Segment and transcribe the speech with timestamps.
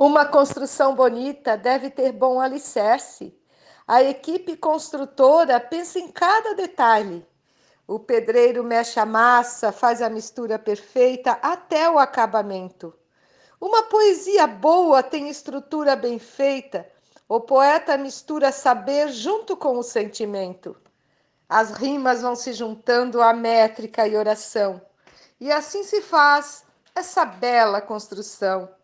[0.00, 3.38] Uma construção bonita deve ter bom alicerce.
[3.86, 7.22] A equipe construtora pensa em cada detalhe.
[7.86, 12.94] O pedreiro mexe a massa, faz a mistura perfeita até o acabamento.
[13.60, 16.90] Uma poesia boa tem estrutura bem feita.
[17.28, 20.74] O poeta mistura saber junto com o sentimento.
[21.46, 24.80] As rimas vão se juntando à métrica e oração.
[25.38, 26.64] E assim se faz
[26.94, 28.79] essa bela construção.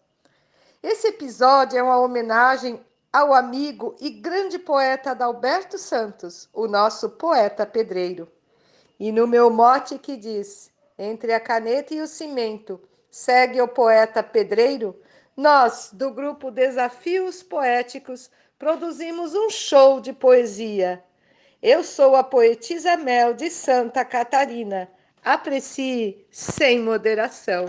[0.89, 2.81] Esse episódio é uma homenagem
[3.13, 8.31] ao amigo e grande poeta Adalberto Santos, o nosso poeta pedreiro.
[8.97, 12.81] E no meu mote que diz: entre a caneta e o cimento,
[13.11, 14.95] segue o poeta pedreiro,
[15.37, 21.03] nós, do grupo Desafios Poéticos, produzimos um show de poesia.
[21.61, 24.89] Eu sou a poetisa Mel de Santa Catarina.
[25.25, 27.69] Aprecie sem moderação.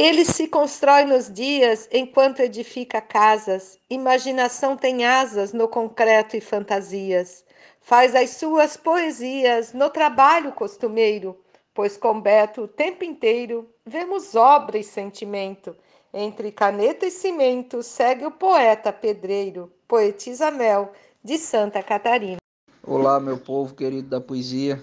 [0.00, 7.44] Ele se constrói nos dias enquanto edifica casas, imaginação tem asas no concreto e fantasias.
[7.80, 11.36] Faz as suas poesias no trabalho costumeiro,
[11.74, 15.76] pois com Beto o tempo inteiro vemos obra e sentimento.
[16.14, 20.92] Entre caneta e cimento segue o poeta pedreiro, poetisa Mel,
[21.24, 22.38] de Santa Catarina.
[22.84, 24.80] Olá, meu povo querido da poesia.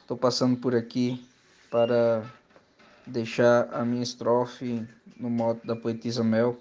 [0.00, 1.22] Estou passando por aqui
[1.70, 2.24] para
[3.06, 6.58] deixar a minha estrofe no modo da poetisa Mel,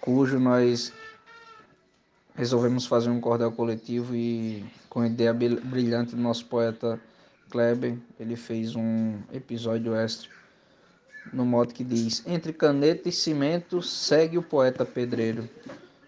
[0.00, 0.92] cujo nós
[2.34, 7.00] resolvemos fazer um cordel coletivo e com a ideia brilhante do nosso poeta
[7.50, 10.36] Kleber, ele fez um episódio extra
[11.32, 15.48] no modo que diz: Entre caneta e cimento segue o poeta pedreiro.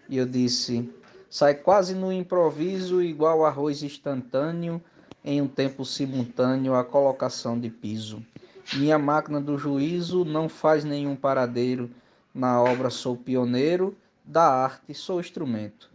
[0.07, 0.89] E eu disse:
[1.29, 4.81] Sai quase no improviso, igual arroz instantâneo
[5.29, 8.25] em um tempo simultâneo a colocação de piso.
[8.73, 11.87] Minha máquina do juízo não faz nenhum paradeiro,
[12.33, 13.95] na obra sou pioneiro,
[14.25, 15.87] da arte sou instrumento.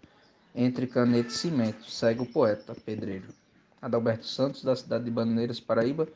[0.55, 3.27] Entre caneta e cimento, segue o poeta, pedreiro.
[3.83, 6.07] Adalberto Santos, da cidade de Baneiras, Paraíba,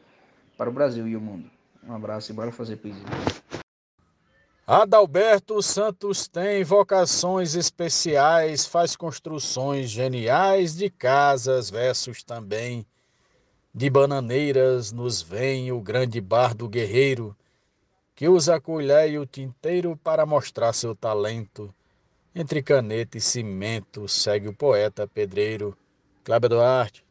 [0.56, 1.50] para o Brasil e o mundo.
[1.84, 3.02] Um abraço e bora fazer poesia.
[4.64, 12.86] Adalberto Santos tem vocações especiais, faz construções geniais de casas, versos também
[13.74, 17.36] de bananeiras nos vem o grande bardo guerreiro,
[18.14, 21.72] que usa a colher e o tinteiro para mostrar seu talento.
[22.34, 25.76] Entre caneta e cimento segue o poeta pedreiro
[26.24, 27.04] Cláudio Duarte.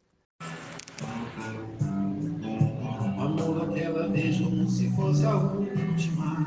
[3.19, 6.45] Amor, aquela vez como se fosse a última.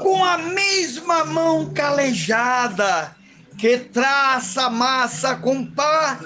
[0.00, 3.14] Com a mesma mão calejada
[3.60, 6.18] que traça massa com pá,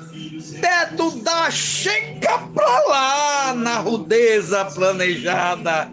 [0.61, 5.91] teto da checa pra lá, na rudeza planejada,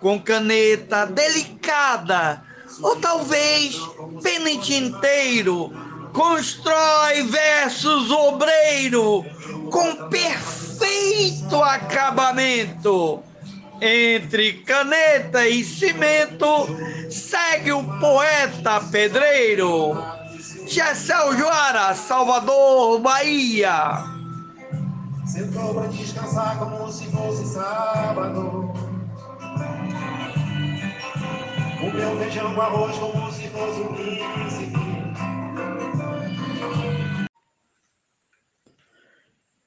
[0.00, 2.42] com caneta delicada,
[2.82, 3.78] ou talvez
[4.20, 5.72] penente inteiro,
[6.12, 9.24] constrói versos obreiro,
[9.70, 13.22] com perfeito acabamento.
[13.80, 16.66] Entre caneta e cimento,
[17.08, 20.19] segue o poeta pedreiro
[20.70, 24.04] Gessel Joara, Salvador, Bahia.
[25.26, 28.72] Sentou pra descansar como se fosse sábado.
[31.82, 34.78] O meu feijão com arroz como se fosse um príncipe.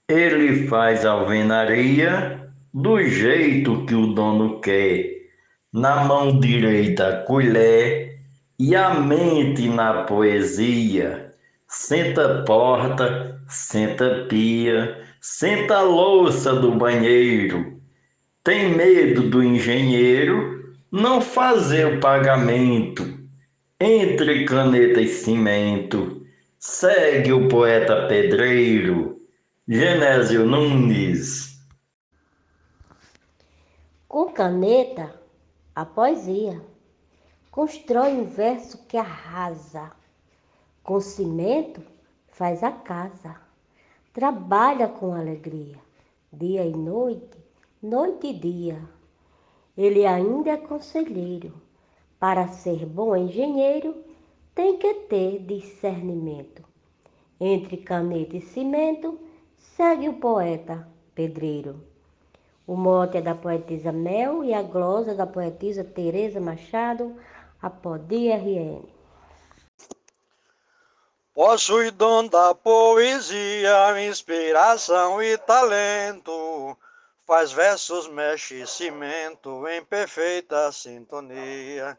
[0.08, 5.04] Ele faz alvenaria do jeito que o dono quer.
[5.74, 8.13] Na mão direita, colher
[8.64, 11.34] e a mente na poesia.
[11.68, 17.82] Senta porta, senta pia, senta louça do banheiro.
[18.42, 23.04] Tem medo do engenheiro não fazer o pagamento.
[23.82, 26.26] Entre caneta e cimento,
[26.58, 29.20] segue o poeta pedreiro,
[29.68, 31.60] Genésio Nunes.
[34.08, 35.14] Com caneta,
[35.76, 36.62] a poesia
[37.54, 39.92] constrói um verso que arrasa.
[40.84, 41.84] Com cimento,
[42.30, 43.36] faz a casa.
[44.12, 45.78] Trabalha com alegria,
[46.32, 47.38] dia e noite,
[47.80, 48.82] noite e dia.
[49.78, 51.54] Ele ainda é conselheiro.
[52.20, 54.04] Para ser bom engenheiro,
[54.56, 56.64] tem que ter discernimento.
[57.40, 59.20] Entre caneta e cimento,
[59.58, 61.80] segue o poeta pedreiro.
[62.66, 67.14] O mote é da poetisa Mel e a glosa da poetisa Teresa Machado,
[67.64, 68.84] a PODRN.
[71.34, 76.78] Possui dom da poesia, inspiração e talento.
[77.26, 81.98] Faz versos, mexe cimento em perfeita sintonia.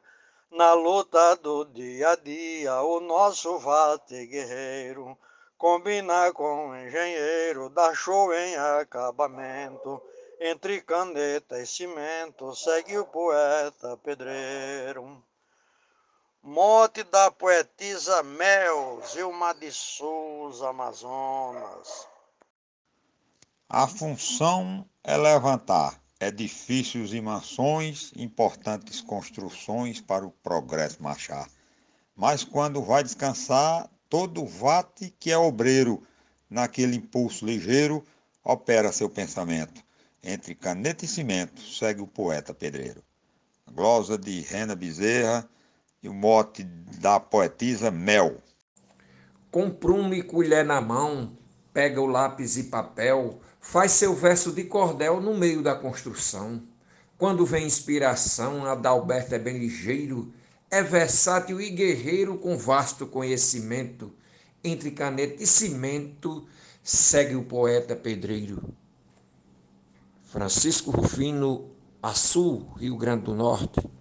[0.51, 5.17] Na luta do dia a dia, o nosso vate guerreiro
[5.57, 10.01] combina com o engenheiro, dá show em acabamento.
[10.39, 15.25] Entre caneta e cimento, segue o poeta pedreiro.
[16.47, 22.07] Mote da poetisa Mel, Zilma de Souza, Amazonas.
[23.67, 31.49] A função é levantar edifícios e mansões, importantes construções para o progresso marchar.
[32.15, 36.07] Mas quando vai descansar, todo vate que é obreiro,
[36.51, 38.05] naquele impulso ligeiro,
[38.45, 39.83] opera seu pensamento.
[40.23, 43.03] Entre caneta e cimento, segue o poeta pedreiro.
[43.73, 45.49] Glosa de Rena Bezerra,
[46.05, 46.63] e o mote
[47.01, 48.37] da poetisa Mel.
[49.51, 51.33] Com prumo e colher na mão,
[51.73, 56.63] pega o lápis e papel, faz seu verso de cordel no meio da construção.
[57.17, 60.31] Quando vem inspiração, Adalberto é bem ligeiro,
[60.71, 64.13] é versátil e guerreiro com vasto conhecimento.
[64.63, 66.47] Entre caneta e cimento,
[66.83, 68.75] segue o poeta pedreiro.
[70.25, 71.71] Francisco Rufino,
[72.03, 73.94] Açu, Rio Grande do Norte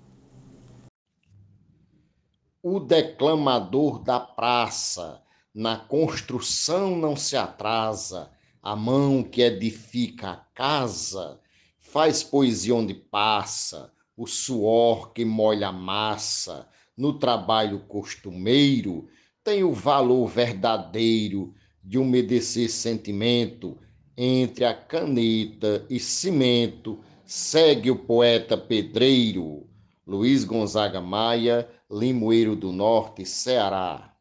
[2.66, 5.22] o declamador da praça,
[5.54, 8.32] na construção não se atrasa,
[8.62, 11.42] a mão que edifica a casa,
[11.78, 16.66] faz poesia onde passa, o suor que molha a massa,
[16.96, 19.10] no trabalho costumeiro,
[19.44, 23.78] tem o valor verdadeiro de umedecer sentimento,
[24.16, 29.68] entre a caneta e cimento, segue o poeta pedreiro,
[30.06, 34.14] Luiz Gonzaga Maia, Limoeiro do Norte, Ceará.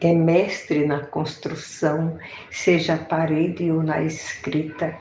[0.00, 2.18] É mestre na construção,
[2.50, 4.98] seja parede ou na escrita.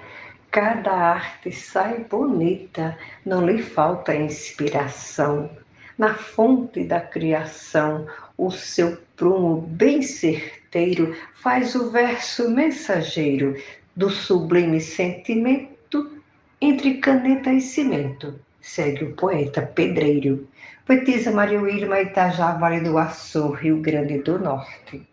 [0.51, 5.49] Cada arte sai bonita, não lhe falta inspiração.
[5.97, 8.05] Na fonte da criação,
[8.37, 13.55] o seu prumo bem certeiro faz o verso mensageiro
[13.95, 16.11] do sublime sentimento
[16.59, 20.47] entre caneta e cimento segue o poeta pedreiro.
[20.85, 25.07] Poetisa Maria Wilma Itajá, Vale do Açu, Rio Grande do Norte.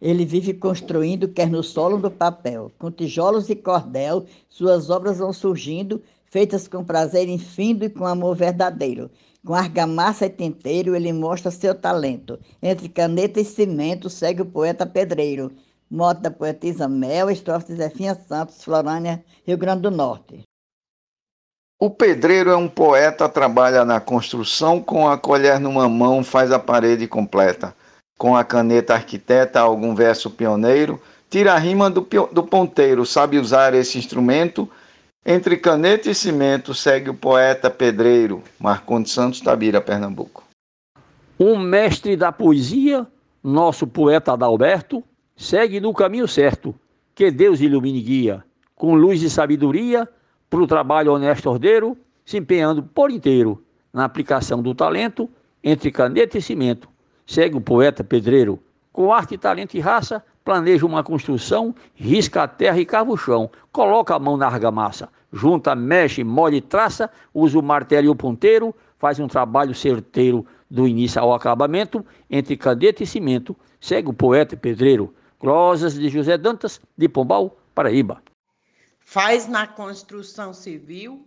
[0.00, 5.32] Ele vive construindo, quer no solo do papel, com tijolos e cordel, suas obras vão
[5.32, 9.10] surgindo, feitas com prazer infindo e com amor verdadeiro.
[9.44, 12.38] Com argamassa e tinteiro, ele mostra seu talento.
[12.62, 15.50] Entre caneta e cimento, segue o poeta pedreiro.
[15.90, 20.42] Mote da poetisa Mel, estrofe de Zefinha Santos, Florânia, Rio Grande do Norte.
[21.80, 26.58] O pedreiro é um poeta, trabalha na construção, com a colher numa mão faz a
[26.58, 27.74] parede completa.
[28.18, 31.00] Com a caneta arquiteta, algum verso pioneiro,
[31.30, 32.00] tira a rima do,
[32.32, 34.68] do ponteiro, sabe usar esse instrumento.
[35.24, 40.42] Entre caneta e cimento segue o poeta pedreiro, Marcondes Santos Tabira, Pernambuco.
[41.38, 43.06] Um mestre da poesia,
[43.42, 45.04] nosso poeta Adalberto,
[45.38, 46.74] segue no caminho certo,
[47.14, 48.44] que Deus ilumine e guia,
[48.74, 50.06] com luz e sabedoria,
[50.50, 53.62] para o trabalho honesto ordeiro, se empenhando por inteiro
[53.92, 55.30] na aplicação do talento
[55.62, 56.88] entre caneta e cimento.
[57.24, 58.58] Segue o poeta pedreiro,
[58.92, 63.48] com arte, talento e raça, planeja uma construção, risca a terra e cava o chão,
[63.70, 68.16] coloca a mão na argamassa, junta, mexe, molha e traça, usa o martelo e o
[68.16, 73.54] ponteiro, faz um trabalho certeiro do início ao acabamento, entre caneta e cimento.
[73.80, 78.20] Segue o poeta pedreiro, Glosas de José Dantas, de Pombal, Paraíba.
[78.98, 81.26] Faz na construção civil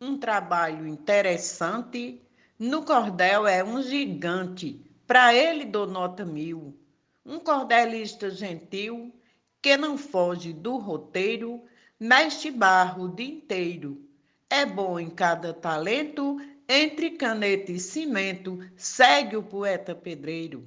[0.00, 2.22] um trabalho interessante.
[2.56, 6.78] No cordel é um gigante, para ele dou nota mil.
[7.26, 9.12] Um cordelista gentil
[9.60, 11.62] que não foge do roteiro,
[11.98, 14.00] mexe barro o dia inteiro.
[14.48, 20.66] É bom em cada talento, entre caneta e cimento, segue o poeta pedreiro.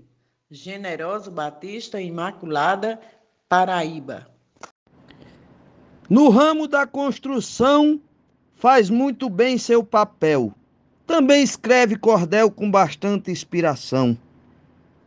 [0.56, 3.02] Generoso Batista Imaculada,
[3.50, 4.28] Paraíba.
[6.08, 8.00] No ramo da construção,
[8.54, 10.54] faz muito bem seu papel.
[11.08, 14.16] Também escreve cordel com bastante inspiração.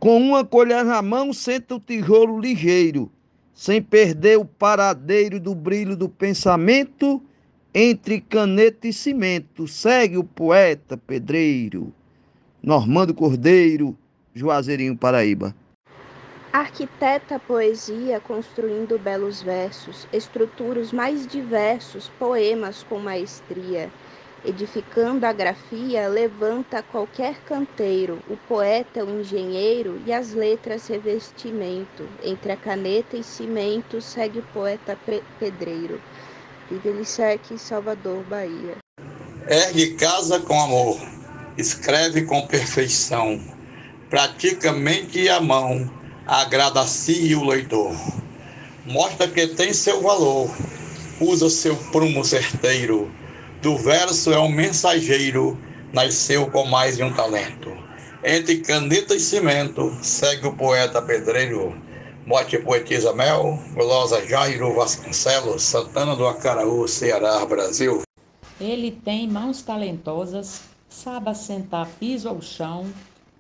[0.01, 3.09] Com uma colher na mão, senta o tijolo ligeiro,
[3.55, 7.23] sem perder o paradeiro do brilho do pensamento.
[7.73, 11.95] Entre caneta e cimento, segue o poeta pedreiro.
[12.61, 13.97] Normando Cordeiro,
[14.37, 15.55] Juazeirinho, Paraíba.
[16.53, 23.91] Arquiteta a poesia construindo belos versos, estrutura os mais diversos poemas com maestria.
[24.45, 32.07] Edificando a grafia, levanta qualquer canteiro, o poeta, o engenheiro e as letras revestimento.
[32.23, 34.99] Entre a caneta e cimento, segue o poeta
[35.39, 36.01] pedreiro.
[36.71, 38.77] Vive Lissec, Salvador, Bahia.
[39.49, 41.01] Ergue casa com amor,
[41.57, 43.41] escreve com perfeição,
[44.17, 45.91] praticamente a mão,
[46.27, 47.95] agrada a si e o leitor.
[48.87, 50.51] Mostra que tem seu valor,
[51.21, 53.13] usa seu prumo certeiro
[53.61, 55.59] do verso é um mensageiro,
[55.93, 57.71] nasceu com mais de um talento.
[58.25, 61.77] Entre caneta e cimento, segue o poeta pedreiro.
[62.25, 68.01] Mote poetisa Mel, Glosa Jairo Vasconcelos, Santana do Acaraú, Ceará, Brasil.
[68.59, 72.87] Ele tem mãos talentosas, sabe assentar piso ao chão,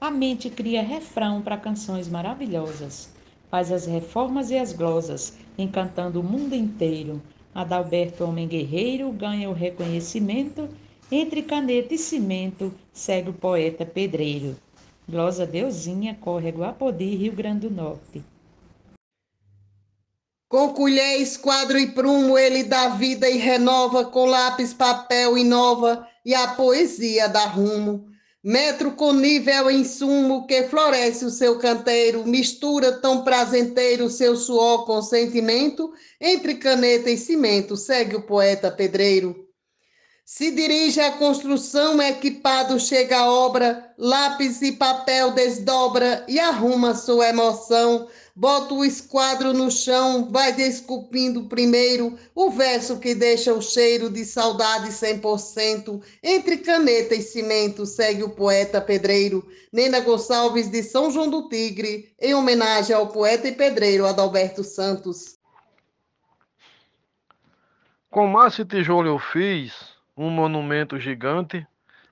[0.01, 3.09] a mente cria refrão para canções maravilhosas.
[3.51, 7.23] Faz as reformas e as glosas, encantando o mundo inteiro.
[7.55, 10.69] Adalberto Homem Guerreiro ganha o reconhecimento.
[11.11, 14.57] Entre caneta e cimento, segue o poeta pedreiro.
[15.09, 18.23] Glosa Deusinha, córrego Apodi, Rio Grande do Norte.
[20.49, 26.35] Com colher, esquadro e prumo, ele dá vida e renova, com lápis, papel inova, e
[26.35, 28.16] a poesia dá rumo.
[28.49, 35.03] Metro com nível insumo que floresce o seu canteiro, mistura tão prazenteiro seu suor com
[35.03, 39.46] sentimento, entre caneta e cimento, segue o poeta pedreiro.
[40.29, 47.29] Se dirige à construção, equipado chega a obra, lápis e papel desdobra e arruma sua
[47.29, 54.11] emoção, bota o esquadro no chão, vai desculpindo primeiro o verso que deixa o cheiro
[54.11, 56.03] de saudade 100%.
[56.21, 62.13] Entre caneta e cimento, segue o poeta pedreiro, Nena Gonçalves de São João do Tigre,
[62.21, 65.39] em homenagem ao poeta e pedreiro Adalberto Santos.
[68.11, 71.67] Com massa e tijolo eu fiz um monumento gigante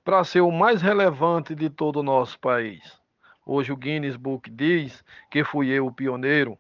[0.05, 3.01] para ser o mais relevante de todo o nosso país.
[3.47, 6.59] Hoje o Guinness Book diz que fui eu o pioneiro.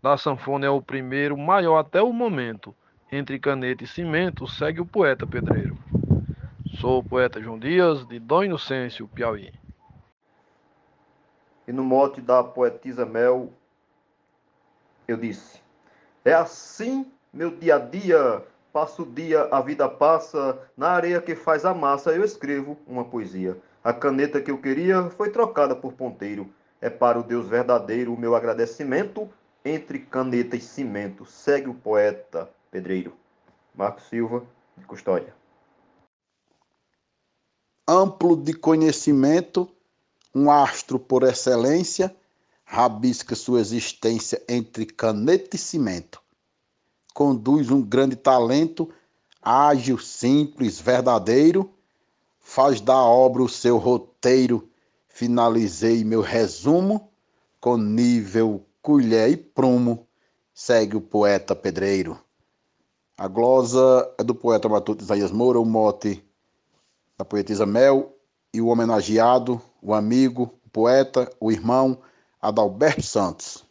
[0.00, 2.74] Da sanfona é o primeiro, maior até o momento.
[3.10, 5.76] Entre caneta e cimento, segue o poeta pedreiro.
[6.80, 9.52] Sou o poeta João Dias, de Dom Inocêncio, Piauí.
[11.66, 13.52] E no mote da poetisa Mel,
[15.08, 15.60] eu disse:
[16.24, 18.44] É assim meu dia a dia,
[18.74, 23.04] passo o dia, a vida passa, na areia que faz a massa eu escrevo uma
[23.04, 23.56] poesia.
[23.84, 26.52] A caneta que eu queria foi trocada por ponteiro.
[26.80, 29.30] É para o Deus verdadeiro o meu agradecimento.
[29.64, 33.14] Entre caneta e cimento, segue o poeta pedreiro.
[33.76, 34.44] Marcos Silva,
[34.76, 35.32] de Custódia.
[37.86, 39.70] Amplo de conhecimento,
[40.34, 42.14] um astro por excelência,
[42.64, 46.23] rabisca sua existência entre caneta e cimento.
[47.14, 48.90] Conduz um grande talento,
[49.40, 51.74] ágil, simples, verdadeiro
[52.44, 54.68] faz da obra o seu roteiro.
[55.08, 57.08] Finalizei meu resumo
[57.58, 60.06] com nível, colher e prumo.
[60.52, 62.18] Segue o poeta pedreiro.
[63.16, 66.22] A glosa é do poeta matuto Isaías Moura, o mote
[67.16, 68.14] da poetisa Mel
[68.52, 71.98] e o homenageado, o amigo, o poeta, o irmão
[72.42, 73.64] Adalberto Santos.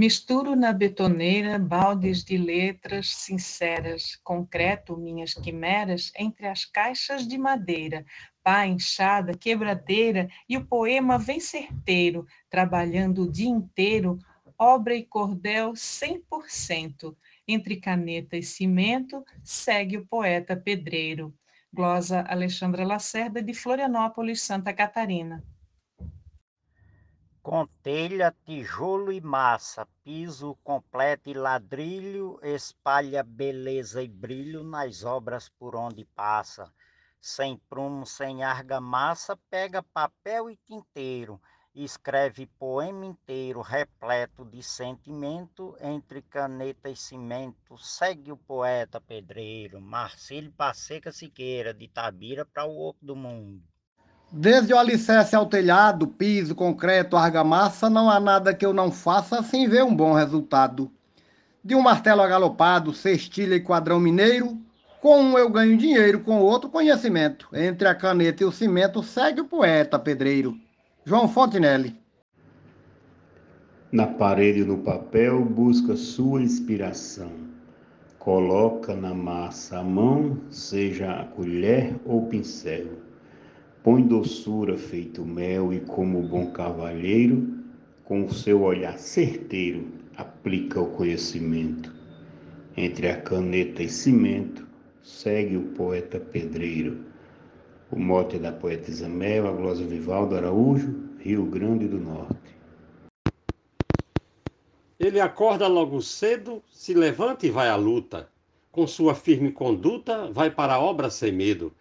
[0.00, 8.06] Misturo na betoneira baldes de letras sinceras, concreto minhas quimeras entre as caixas de madeira,
[8.42, 14.18] pá inchada, quebradeira, e o poema vem certeiro, trabalhando o dia inteiro,
[14.58, 17.14] obra e cordel cem por cento.
[17.46, 21.34] Entre caneta e cimento, segue o poeta pedreiro.
[21.70, 25.44] Glosa Alexandra Lacerda, de Florianópolis, Santa Catarina
[27.42, 35.48] com telha, tijolo e massa, piso completo e ladrilho, espalha beleza e brilho nas obras
[35.48, 36.70] por onde passa.
[37.18, 41.40] Sem prumo, sem argamassa, pega papel e tinteiro,
[41.74, 50.52] escreve poema inteiro, repleto de sentimento, entre caneta e cimento, segue o poeta pedreiro, Marcílio
[50.52, 53.69] Passeca Siqueira, de Tabira para o Oco do Mundo.
[54.32, 59.42] Desde o alicerce ao telhado, piso, concreto, argamassa, não há nada que eu não faça
[59.42, 60.88] sem ver um bom resultado.
[61.64, 64.56] De um martelo agalopado, cestilha e quadrão mineiro,
[65.02, 67.48] com um eu ganho dinheiro, com outro conhecimento.
[67.52, 70.56] Entre a caneta e o cimento segue o poeta pedreiro.
[71.04, 71.98] João Fontinelli.
[73.90, 77.32] Na parede no papel busca sua inspiração.
[78.16, 83.09] Coloca na massa a mão, seja a colher ou pincel
[83.82, 87.48] Põe doçura feito mel e como bom cavalheiro,
[88.04, 91.90] com o seu olhar certeiro, aplica o conhecimento.
[92.76, 94.66] Entre a caneta e cimento,
[95.02, 97.06] segue o poeta pedreiro.
[97.90, 102.36] O mote da poetisa Mel, a glosa Vivaldo Araújo, Rio Grande do Norte.
[104.98, 108.28] Ele acorda logo cedo, se levanta e vai à luta.
[108.70, 111.72] Com sua firme conduta, vai para a obra sem medo.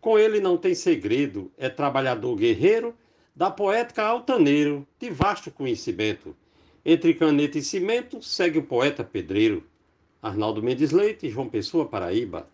[0.00, 2.94] Com ele não tem segredo, é trabalhador guerreiro,
[3.34, 6.34] da poética altaneiro, de vasto conhecimento.
[6.84, 9.64] Entre caneta e cimento, segue o poeta pedreiro.
[10.22, 12.48] Arnaldo Mendes Leite, João Pessoa, Paraíba.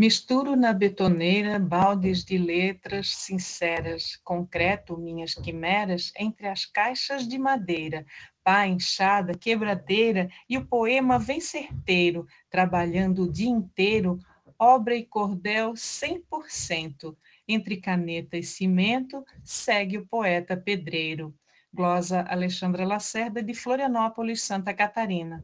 [0.00, 8.06] Misturo na betoneira baldes de letras sinceras, concreto minhas quimeras entre as caixas de madeira,
[8.42, 14.18] pá, enxada, quebradeira, e o poema vem certeiro, trabalhando o dia inteiro,
[14.60, 17.16] obra e cordel cem por cento.
[17.48, 21.34] Entre caneta e cimento, segue o poeta pedreiro.
[21.72, 25.42] Glosa Alexandra Lacerda, de Florianópolis, Santa Catarina.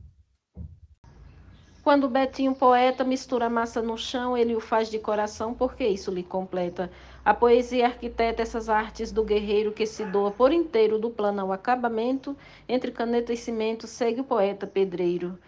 [1.83, 6.23] Quando Betinho poeta mistura massa no chão, ele o faz de coração, porque isso lhe
[6.23, 6.91] completa.
[7.25, 11.53] A poesia arquiteta essas artes do guerreiro que se doa por inteiro do plano ao
[11.53, 12.37] acabamento,
[12.69, 15.39] entre caneta e cimento segue o poeta pedreiro.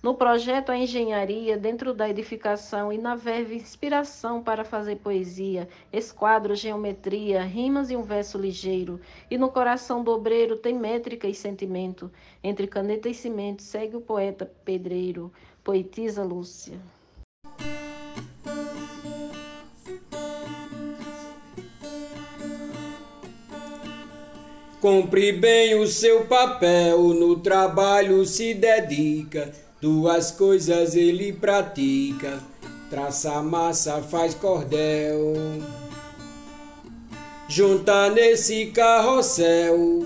[0.00, 6.54] No projeto a engenharia, dentro da edificação e na verve inspiração para fazer poesia, esquadro,
[6.54, 9.00] geometria, rimas e um verso ligeiro.
[9.28, 12.12] E no coração do obreiro tem métrica e sentimento.
[12.44, 15.32] Entre caneta e cimento segue o poeta pedreiro,
[15.64, 16.78] poetisa Lúcia.
[24.80, 32.40] Cumpre bem o seu papel, no trabalho se dedica Duas coisas ele pratica,
[32.90, 35.34] traça massa, faz cordel.
[37.48, 40.04] Junta nesse carrossel,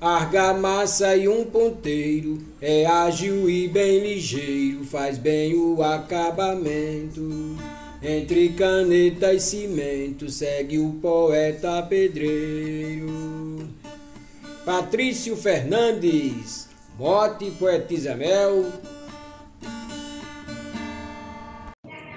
[0.00, 7.56] argamassa e um ponteiro, é ágil e bem ligeiro, faz bem o acabamento.
[8.02, 13.68] Entre caneta e cimento, segue o poeta pedreiro.
[14.64, 18.64] Patrício Fernandes, mote poetisa mel,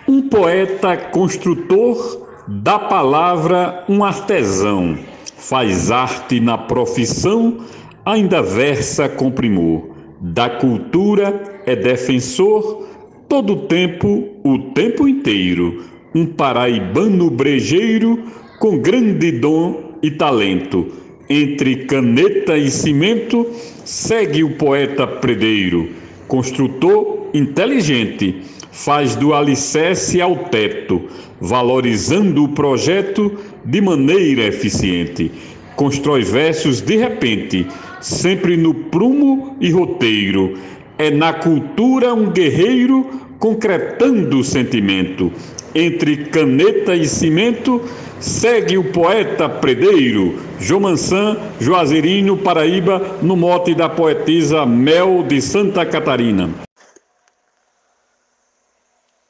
[0.07, 4.95] Um poeta construtor da palavra, um artesão,
[5.35, 7.57] faz arte na profissão,
[8.05, 9.89] ainda versa com primor.
[10.21, 12.87] Da cultura é defensor,
[13.27, 15.85] todo o tempo, o tempo inteiro.
[16.13, 18.25] Um paraibano brejeiro
[18.59, 20.85] com grande dom e talento.
[21.27, 23.47] Entre caneta e cimento,
[23.83, 25.89] segue o poeta predeiro,
[26.27, 28.43] construtor inteligente
[28.75, 31.03] faz do alicerce ao teto,
[31.39, 33.31] valorizando o projeto
[33.63, 35.31] de maneira eficiente.
[35.77, 37.65] Constrói versos de repente,
[38.01, 40.55] sempre no prumo e roteiro.
[40.97, 43.09] É na cultura um guerreiro
[43.39, 45.31] concretando o sentimento.
[45.73, 47.81] Entre caneta e cimento,
[48.19, 56.65] segue o poeta predeiro, Jomansan Juazeirinho, Paraíba, no mote da poetisa Mel de Santa Catarina.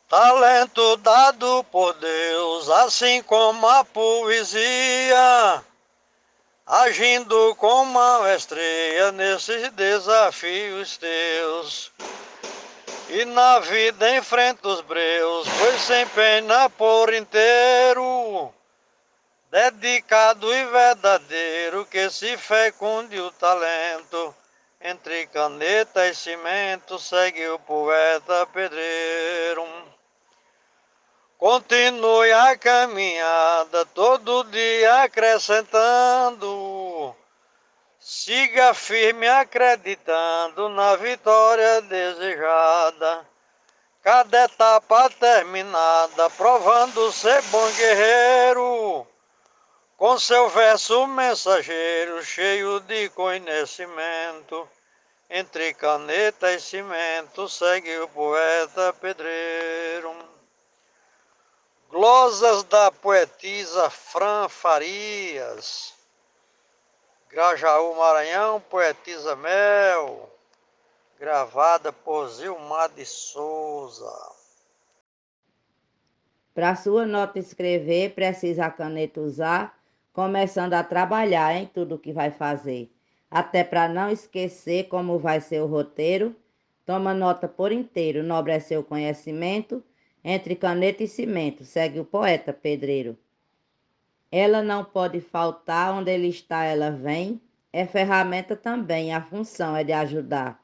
[0.08, 5.64] Talento dado por Deus, assim como a poesia,
[6.64, 11.92] agindo com maestria nesses desafios teus.
[13.10, 18.54] E na vida enfrenta os breus, pois sem pena por inteiro,
[19.50, 24.36] dedicado e verdadeiro, que se fecunde o talento.
[24.80, 29.95] Entre caneta e cimento segue o poeta pedreiro.
[31.38, 37.14] Continue a caminhada, todo dia acrescentando.
[38.00, 43.26] Siga firme acreditando na vitória desejada.
[44.02, 49.06] Cada etapa terminada, provando ser bom guerreiro.
[49.98, 54.70] Com seu verso mensageiro, cheio de conhecimento.
[55.30, 60.35] Entre caneta e cimento, segue o poeta pedreiro.
[61.96, 65.94] Glosas da poetisa Fran Farias.
[67.30, 70.30] Grajaú, Maranhão, poetisa Mel.
[71.18, 74.12] Gravada por Zilmar de Souza.
[76.54, 79.80] Para sua nota escrever, precisa a caneta usar,
[80.12, 82.92] começando a trabalhar em tudo que vai fazer.
[83.32, 86.36] Até para não esquecer como vai ser o roteiro,
[86.86, 89.82] toma nota por inteiro, nobre é seu conhecimento
[90.28, 93.16] entre caneta e cimento, segue o poeta pedreiro.
[94.32, 97.40] Ela não pode faltar, onde ele está, ela vem.
[97.72, 100.60] É ferramenta também, a função é de ajudar.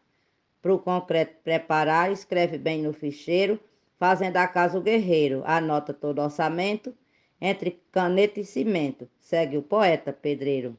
[0.63, 3.59] Para o concreto preparar, escreve bem no ficheiro,
[3.99, 6.91] fazendo a casa o guerreiro, anota todo orçamento,
[7.39, 10.75] entre caneta e cimento, segue o poeta pedreiro.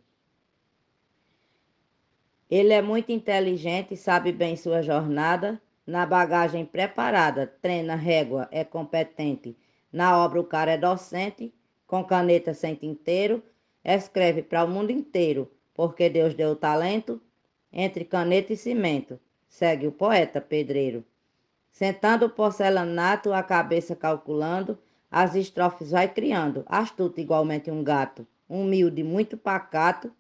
[2.51, 9.57] Ele é muito inteligente, sabe bem sua jornada, na bagagem preparada, treina régua, é competente.
[9.93, 11.53] Na obra o cara é docente,
[11.87, 13.43] com caneta sem tinteiro,
[13.85, 17.21] escreve para o mundo inteiro, porque Deus deu o talento,
[17.73, 19.19] entre caneta e cimento,
[19.49, 21.05] segue o poeta pedreiro.
[21.71, 24.79] Sentando o porcelanato, a cabeça calculando,
[25.11, 30.13] as estrofes vai criando, astuto igualmente um gato, humilde, muito pacato,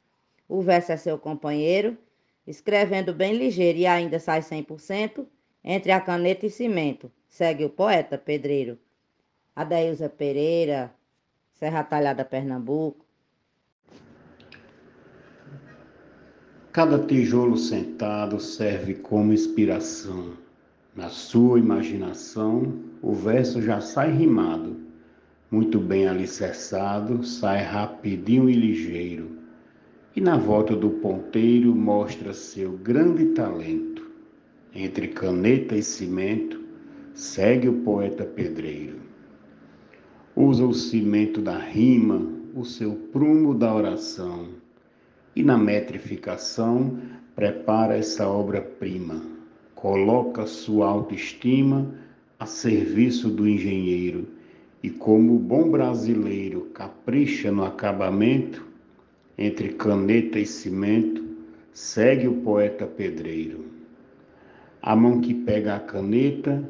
[0.49, 1.97] o verso é seu companheiro,
[2.47, 5.27] escrevendo bem ligeiro e ainda sai 100%,
[5.65, 8.79] entre a caneta e cimento, segue o poeta pedreiro.
[9.55, 10.93] Adeilza Pereira,
[11.53, 13.05] Serra Talhada, Pernambuco.
[16.73, 20.43] Cada tijolo sentado serve como inspiração
[20.95, 22.71] na sua imaginação,
[23.01, 24.77] o verso já sai rimado,
[25.51, 29.39] muito bem alicerçado, sai rapidinho e ligeiro.
[30.15, 33.92] E na volta do ponteiro mostra seu grande talento.
[34.75, 36.61] Entre caneta e cimento,
[37.15, 38.97] segue o poeta pedreiro.
[40.35, 44.49] Usa o cimento da rima, o seu prumo da oração,
[45.37, 46.99] e na metrificação
[47.35, 49.33] prepara essa obra-prima
[49.83, 51.93] coloca sua autoestima
[52.39, 54.29] a serviço do engenheiro
[54.81, 58.65] e, como bom brasileiro, capricha no acabamento,
[59.37, 61.25] entre caneta e cimento,
[61.73, 63.65] segue o poeta pedreiro.
[64.83, 66.63] A mão que pega a caneta,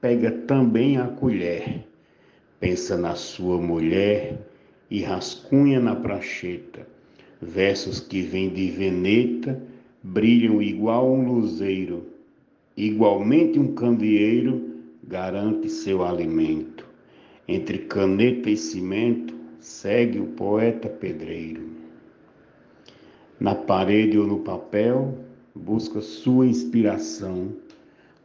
[0.00, 1.86] pega também a colher,
[2.60, 4.38] pensa na sua mulher
[4.90, 6.86] e rascunha na prancheta,
[7.40, 9.62] versos que vêm de veneta,
[10.02, 12.12] brilham igual um luzeiro
[12.76, 16.86] Igualmente, um candeeiro garante seu alimento.
[17.46, 21.68] Entre caneta e cimento, segue o poeta pedreiro.
[23.38, 25.18] Na parede ou no papel,
[25.54, 27.52] busca sua inspiração.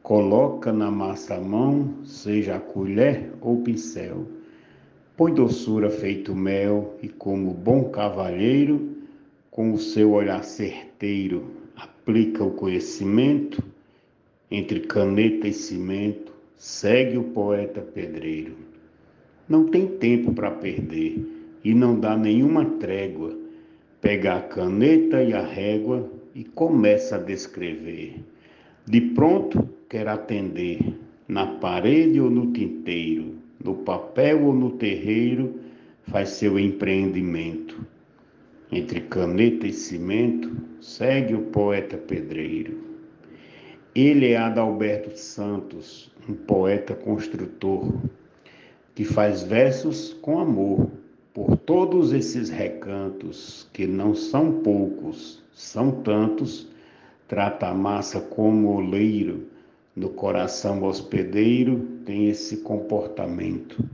[0.02, 4.26] Coloca na massa a mão, seja a colher ou pincel.
[5.18, 8.96] Põe doçura feito mel e, como bom cavalheiro,
[9.52, 13.64] com o seu olhar certeiro, aplica o conhecimento
[14.50, 18.56] entre caneta e cimento, segue o poeta pedreiro.
[19.50, 21.26] Não tem tempo para perder
[21.64, 23.36] e não dá nenhuma trégua.
[24.00, 28.24] Pega a caneta e a régua e começa a descrever.
[28.86, 30.96] De pronto, quer atender,
[31.28, 35.60] na parede ou no tinteiro, no papel ou no terreiro,
[36.04, 37.84] faz seu empreendimento.
[38.72, 42.84] Entre caneta e cimento, segue o poeta pedreiro.
[43.96, 47.92] Ele é Adalberto Santos, um poeta construtor,
[48.94, 50.88] que faz versos com amor
[51.38, 56.68] por todos esses recantos, que não são poucos, são tantos,
[57.28, 59.46] trata a massa como oleiro,
[59.96, 63.88] no coração hospedeiro tem esse comportamento.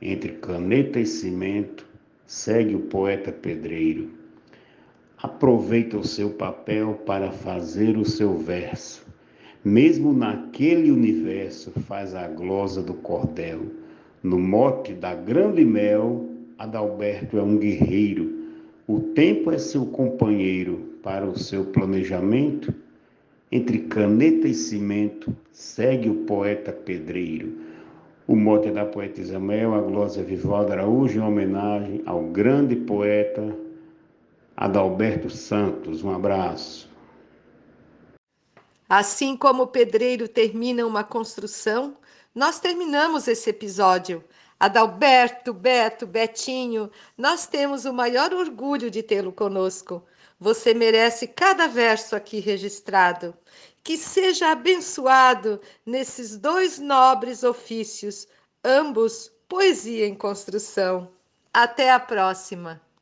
[0.00, 1.84] Entre caneta e cimento,
[2.28, 4.12] segue o poeta pedreiro.
[5.20, 9.04] Aproveita o seu papel para fazer o seu verso
[9.64, 13.62] mesmo naquele universo faz a glosa do cordel.
[14.22, 16.27] No mote da grande mel,
[16.58, 18.36] Adalberto é um guerreiro.
[18.86, 22.74] O tempo é seu companheiro para o seu planejamento.
[23.50, 27.56] Entre caneta e cimento, segue o poeta pedreiro.
[28.26, 33.56] O mote é da poetisa Mel, a glosa Vivaldo Araújo, em homenagem ao grande poeta
[34.56, 36.02] Adalberto Santos.
[36.02, 36.90] Um abraço.
[38.88, 41.96] Assim como o pedreiro termina uma construção,
[42.34, 44.22] nós terminamos esse episódio.
[44.60, 50.04] Adalberto, Beto, Betinho, nós temos o maior orgulho de tê-lo conosco.
[50.40, 53.36] Você merece cada verso aqui registrado.
[53.84, 58.26] Que seja abençoado nesses dois nobres ofícios,
[58.64, 61.10] ambos poesia em construção.
[61.54, 62.87] Até a próxima!